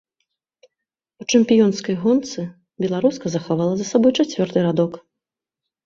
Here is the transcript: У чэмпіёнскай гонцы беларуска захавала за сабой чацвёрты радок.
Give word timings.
У 1.23 1.27
чэмпіёнскай 1.33 1.95
гонцы 2.07 2.47
беларуска 2.87 3.27
захавала 3.37 3.73
за 3.79 3.85
сабой 3.95 4.11
чацвёрты 4.21 4.57
радок. 4.69 4.91